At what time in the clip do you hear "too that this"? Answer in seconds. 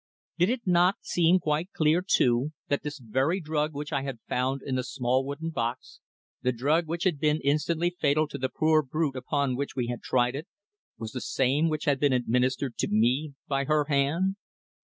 2.01-2.97